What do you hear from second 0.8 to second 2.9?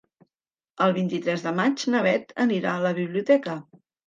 El vint-i-tres de maig na Bet anirà a